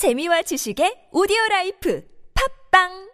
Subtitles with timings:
[0.00, 2.02] 재미와 지식의 오디오 life
[2.72, 3.12] 팟빵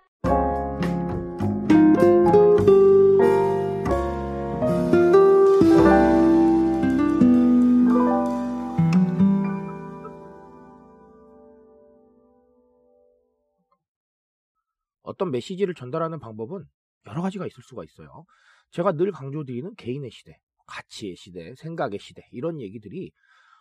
[15.02, 16.62] 어떤 메시지를 전달하는 방법은
[17.08, 18.24] 여러 가지가 있을 수가 있어요.
[18.70, 23.10] 제가 늘 강조드리는 개인의 시대, 가치의 시대, 생각의 시대 이런 얘기들이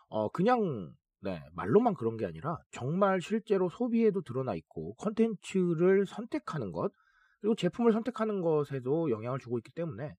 [0.10, 0.94] 어 그냥
[1.26, 6.92] 네, 말로만 그런 게 아니라 정말 실제로 소비에도 드러나 있고 컨텐츠를 선택하는 것
[7.42, 10.16] 그리고 제품을 선택하는 것에도 영향을 주고 있기 때문에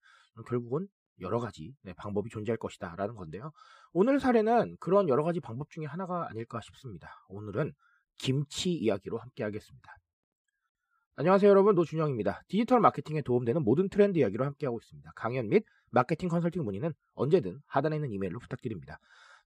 [0.49, 0.89] 결국은
[1.21, 3.53] 여러 가지 네, 방법이 존재할 것이다 라는 건데요.
[3.93, 7.09] 오늘 사례는 그런 여러 가지 방법 중에 하나가 아닐까 싶습니다.
[7.29, 7.73] 오늘은
[8.19, 9.97] 김치 이야기로 함께 하겠습니다.
[11.15, 12.43] 안녕하세요 여러분 노준영입니다.
[12.49, 15.13] 디지털 마케팅에 도움되는 모든 트렌드 이야기로 함께하고 있습니다.
[15.15, 18.99] 강연 및 마케팅 컨설팅 문의는 언제든 하단에 있는 이메일로 부탁드립니다.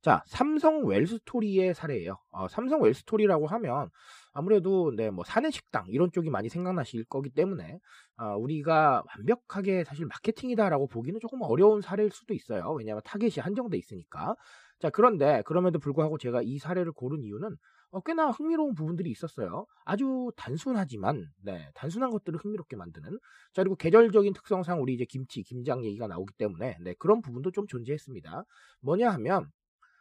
[0.02, 2.16] 자, 삼성 웰스토리의 사례예요.
[2.30, 3.90] 어, 삼성 웰스토리라고 하면
[4.32, 7.78] 아무래도 네, 뭐 사내 식당 이런 쪽이 많이 생각나실 거기 때문에
[8.16, 12.72] 어, 우리가 완벽하게 사실 마케팅이다라고 보기는 조금 어려운 사례일 수도 있어요.
[12.72, 14.36] 왜냐하면 타겟이 한정돼 있으니까.
[14.78, 17.56] 자, 그런데 그럼에도 불구하고 제가 이 사례를 고른 이유는
[17.92, 19.66] 어, 꽤나 흥미로운 부분들이 있었어요.
[19.84, 23.18] 아주 단순하지만, 네, 단순한 것들을 흥미롭게 만드는.
[23.52, 27.66] 자, 그리고 계절적인 특성상 우리 이제 김치, 김장 얘기가 나오기 때문에, 네, 그런 부분도 좀
[27.66, 28.44] 존재했습니다.
[28.82, 29.50] 뭐냐 하면,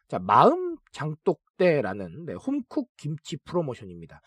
[0.10, 4.20] 자, 마음 장독대라는, 네, 홈쿡 김치 프로모션입니다.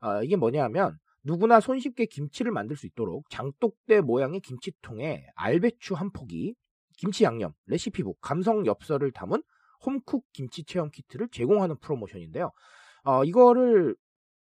[0.00, 6.12] 어, 이게 뭐냐 하면, 누구나 손쉽게 김치를 만들 수 있도록 장독대 모양의 김치통에 알배추 한
[6.12, 6.54] 포기,
[6.96, 9.42] 김치 양념, 레시피북, 감성 엽서를 담은
[9.84, 12.52] 홈쿡 김치 체험 키트를 제공하는 프로모션인데요.
[13.02, 13.96] 어, 이거를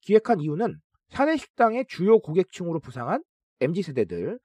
[0.02, 0.76] 기획한 이유는
[1.08, 3.24] 사내 식당의 주요 고객층으로 부상한
[3.62, 4.40] MZ세대들,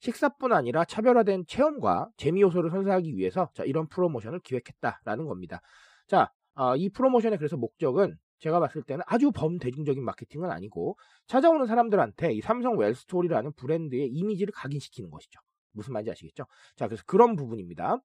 [0.00, 5.60] 식사뿐 아니라 차별화된 체험과 재미 요소를 선사하기 위해서 자, 이런 프로모션을 기획했다라는 겁니다.
[6.06, 12.32] 자, 어, 이 프로모션의 그래서 목적은 제가 봤을 때는 아주 범대중적인 마케팅은 아니고 찾아오는 사람들한테
[12.34, 15.40] 이 삼성 웰스토리라는 브랜드의 이미지를 각인시키는 것이죠.
[15.72, 16.44] 무슨 말인지 아시겠죠?
[16.76, 17.98] 자, 그래서 그런 부분입니다.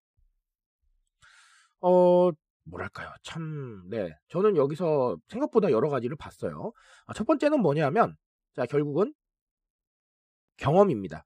[1.81, 2.31] 어,
[2.63, 3.11] 뭐랄까요.
[3.23, 4.16] 참, 네.
[4.29, 6.71] 저는 여기서 생각보다 여러 가지를 봤어요.
[7.05, 8.16] 아, 첫 번째는 뭐냐면,
[8.53, 9.13] 자, 결국은
[10.57, 11.23] 경험입니다.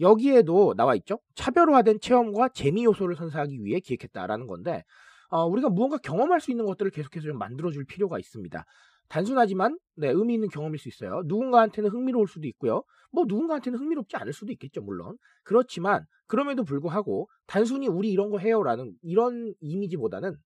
[0.00, 1.18] 여기에도 나와 있죠.
[1.34, 4.82] 차별화된 체험과 재미 요소를 선사하기 위해 기획했다라는 건데,
[5.28, 8.64] 어, 우리가 무언가 경험할 수 있는 것들을 계속해서 좀 만들어줄 필요가 있습니다.
[9.08, 11.22] 단순하지만 네, 의미 있는 경험일 수 있어요.
[11.26, 12.82] 누군가한테는 흥미로울 수도 있고요.
[13.12, 15.18] 뭐 누군가한테는 흥미롭지 않을 수도 있겠죠, 물론.
[15.44, 20.36] 그렇지만 그럼에도 불구하고 단순히 우리 이런 거 해요라는 이런 이미지보다는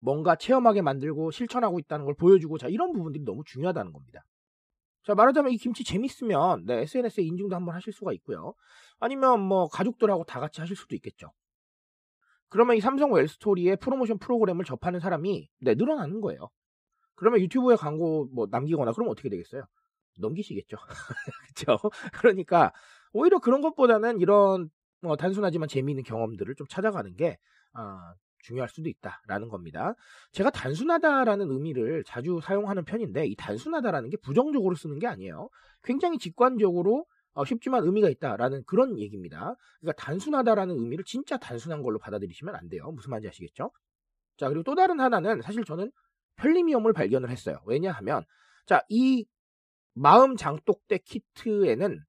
[0.00, 4.22] 뭔가 체험하게 만들고 실천하고 있다는 걸 보여주고 자 이런 부분들이 너무 중요하다는 겁니다.
[5.04, 8.54] 자 말하자면 이 김치 재밌으면 네, SNS에 인증도 한번 하실 수가 있고요.
[8.98, 11.30] 아니면 뭐 가족들하고 다 같이 하실 수도 있겠죠.
[12.48, 16.48] 그러면 이 삼성 웰스토리의 프로모션 프로그램을 접하는 사람이 네, 늘어나는 거예요.
[17.16, 19.64] 그러면 유튜브에 광고 뭐 남기거나 그러면 어떻게 되겠어요?
[20.18, 20.76] 넘기시겠죠.
[21.54, 21.78] 그렇죠?
[22.18, 22.72] 그러니까
[23.12, 24.70] 오히려 그런 것보다는 이런
[25.02, 27.38] 어, 단순하지만 재미있는 경험들을 좀 찾아가는 게
[27.76, 29.94] 어, 중요할 수도 있다라는 겁니다.
[30.32, 35.48] 제가 단순하다라는 의미를 자주 사용하는 편인데 이 단순하다라는 게 부정적으로 쓰는 게 아니에요.
[35.82, 39.56] 굉장히 직관적으로 어, 쉽지만 의미가 있다라는 그런 얘기입니다.
[39.80, 42.90] 그러니까 단순하다라는 의미를 진짜 단순한 걸로 받아들이시면 안 돼요.
[42.92, 43.72] 무슨 말인지 아시겠죠?
[44.36, 45.90] 자 그리고 또 다른 하나는 사실 저는
[46.36, 47.58] 편리미엄을 발견을 했어요.
[47.66, 48.24] 왜냐하면
[48.66, 49.26] 자 이
[49.94, 52.00] 마음 장독대 키트에는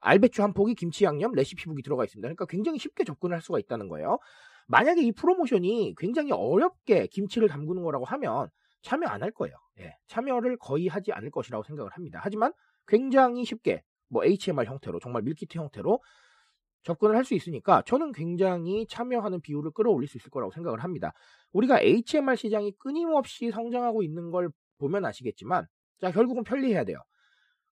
[0.00, 2.26] 알배추 한 포기, 김치 양념, 레시피북이 들어가 있습니다.
[2.26, 4.18] 그러니까 굉장히 쉽게 접근을 할 수가 있다는 거예요.
[4.66, 8.48] 만약에 이 프로모션이 굉장히 어렵게 김치를 담그는 거라고 하면
[8.82, 9.56] 참여 안 할 거예요.
[9.80, 12.20] 예, 참여를 거의 하지 않을 것이라고 생각을 합니다.
[12.22, 12.52] 하지만
[12.86, 16.00] 굉장히 쉽게 뭐 HMR 형태로 정말 밀키트 형태로
[16.82, 21.12] 접근을 할 수 있으니까 저는 굉장히 참여하는 비율을 끌어올릴 수 있을 거라고 생각을 합니다.
[21.52, 25.66] 우리가 HMR 시장이 끊임없이 성장하고 있는 걸 보면 아시겠지만
[26.00, 26.98] 자 결국은 편리해야 돼요.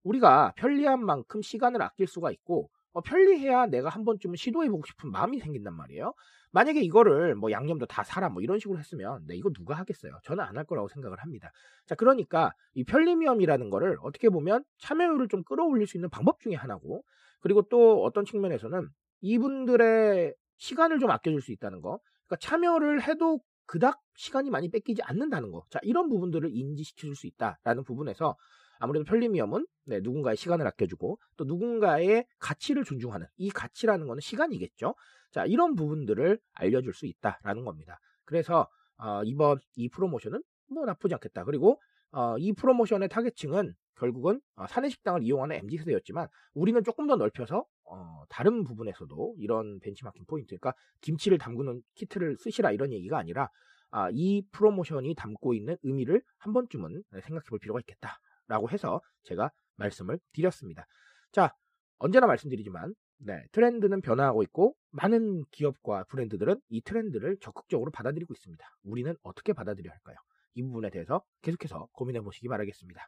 [0.04, 5.40] 우리가 편리한 만큼 시간을 아낄 수가 있고 어, 편리해야 내가 한 번쯤은 시도해보고 싶은 마음이
[5.40, 6.14] 생긴단 말이에요.
[6.52, 10.12] 만약에 이거를 뭐 양념도 다 사라 뭐 이런 식으로 했으면 네, 이거 누가 하겠어요?
[10.24, 11.52] 저는 안 할 거라고 생각을 합니다.
[11.88, 17.04] 자, 그러니까 이 편리미엄이라는 거를 어떻게 보면 참여율을 좀 끌어올릴 수 있는 방법 중에 하나고
[17.40, 18.90] 그리고 또 어떤 측면에서는
[19.22, 22.00] 이분들의 시간을 좀 아껴줄 수 있다는 거.
[22.28, 25.64] 그러니까 참여를 해도 그닥 시간이 많이 뺏기지 않는다는 거.
[25.70, 28.36] 자, 이런 부분들을 인지시켜줄 수 있다라는 부분에서
[28.82, 34.96] 아무래도 편리미엄은 네, 누군가의 시간을 아껴주고 또 누군가의 가치를 존중하는 이 가치라는 거는 시간이겠죠.
[35.30, 38.00] 자, 이런 부분들을 알려줄 수 있다라는 겁니다.
[38.26, 38.68] 그래서
[38.98, 40.42] 어, 이번 이 프로모션은
[40.72, 41.44] 뭐 나쁘지 않겠다.
[41.44, 41.80] 그리고
[42.12, 48.64] 어, 이 프로모션의 타겟층은 결국은 어, 사내식당을 이용하는 MZ세대였지만 우리는 조금 더 넓혀서 어, 다른
[48.64, 53.50] 부분에서도 이런 벤치마킹 포인트, 그러니까 김치를 담그는 키트를 쓰시라 이런 얘기가 아니라
[53.92, 58.20] 아, 이 프로모션이 담고 있는 의미를 한 번쯤은 생각해 볼 필요가 있겠다
[58.52, 60.86] 라고 해서 제가 말씀을 드렸습니다.
[61.32, 61.56] 자,
[62.00, 68.66] 언제나 말씀드리지만 네, 트렌드는 변화하고 있고 많은 기업과 브랜드들은 이 트렌드를 적극적으로 받아들이고 있습니다.
[68.84, 70.18] 우리는 어떻게 받아들여야 할까요?
[70.56, 73.08] 이 부분에 대해서 계속해서 고민해 보시기 바라겠습니다.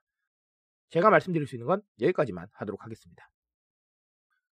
[0.91, 3.29] 제가 말씀드릴 수 있는 건 여기까지만 하도록 하겠습니다.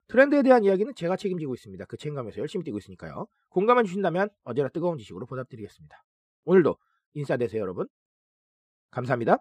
[0.08, 1.86] 트렌드에 대한 이야기는 제가 책임지고 있습니다.
[1.86, 3.26] 그 책임감에서 열심히 뛰고 있으니까요.
[3.48, 6.04] 공감해 주신다면 언제나 뜨거운 지식으로 보답드리겠습니다.
[6.44, 6.76] 오늘도
[7.14, 7.88] 인사되세요 여러분.
[8.90, 9.38] 감사합니다.